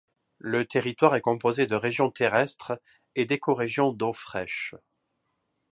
[0.39, 2.81] Le territoire est composé de régions terrestres
[3.13, 4.73] et d’écorégions d’eaux fraîches.